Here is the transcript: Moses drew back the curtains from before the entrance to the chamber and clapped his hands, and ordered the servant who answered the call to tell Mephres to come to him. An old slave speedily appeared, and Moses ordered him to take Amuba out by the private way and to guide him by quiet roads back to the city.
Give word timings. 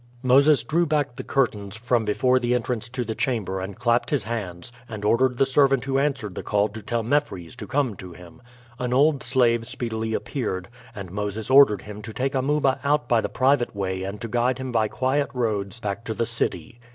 Moses 0.23 0.63
drew 0.63 0.87
back 0.87 1.15
the 1.15 1.23
curtains 1.23 1.75
from 1.77 2.05
before 2.05 2.39
the 2.39 2.55
entrance 2.55 2.89
to 2.89 3.05
the 3.05 3.13
chamber 3.13 3.59
and 3.61 3.77
clapped 3.77 4.09
his 4.09 4.23
hands, 4.23 4.71
and 4.89 5.05
ordered 5.05 5.37
the 5.37 5.45
servant 5.45 5.83
who 5.83 5.99
answered 5.99 6.33
the 6.33 6.41
call 6.41 6.69
to 6.69 6.81
tell 6.81 7.03
Mephres 7.03 7.55
to 7.57 7.67
come 7.67 7.95
to 7.97 8.13
him. 8.13 8.41
An 8.79 8.93
old 8.95 9.21
slave 9.21 9.67
speedily 9.67 10.15
appeared, 10.15 10.69
and 10.95 11.11
Moses 11.11 11.51
ordered 11.51 11.83
him 11.83 12.01
to 12.01 12.13
take 12.13 12.33
Amuba 12.33 12.79
out 12.83 13.07
by 13.07 13.21
the 13.21 13.29
private 13.29 13.75
way 13.75 14.01
and 14.01 14.19
to 14.21 14.27
guide 14.27 14.57
him 14.57 14.71
by 14.71 14.87
quiet 14.87 15.29
roads 15.35 15.79
back 15.79 16.03
to 16.05 16.15
the 16.15 16.25
city. 16.25 16.79